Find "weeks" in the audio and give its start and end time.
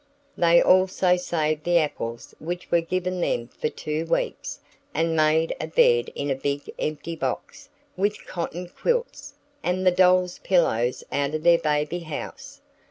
4.07-4.59